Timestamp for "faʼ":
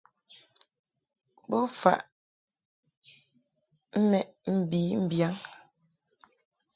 1.79-1.99